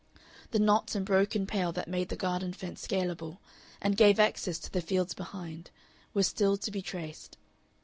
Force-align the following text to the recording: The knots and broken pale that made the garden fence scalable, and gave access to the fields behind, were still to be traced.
The 0.49 0.57
knots 0.57 0.95
and 0.95 1.05
broken 1.05 1.45
pale 1.45 1.71
that 1.73 1.87
made 1.87 2.09
the 2.09 2.15
garden 2.15 2.53
fence 2.53 2.81
scalable, 2.87 3.37
and 3.79 3.95
gave 3.95 4.19
access 4.19 4.57
to 4.57 4.71
the 4.73 4.81
fields 4.81 5.13
behind, 5.13 5.69
were 6.15 6.23
still 6.23 6.57
to 6.57 6.71
be 6.71 6.81
traced. 6.81 7.37